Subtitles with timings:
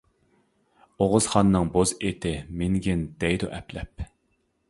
[1.03, 4.09] ئوغۇزخاننىڭ بوز ئېتى مىنگىن دەيدۇ ئەپلەپ.